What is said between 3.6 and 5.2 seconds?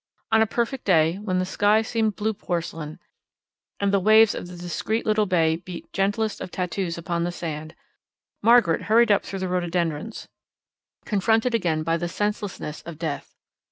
and the waves of the discreet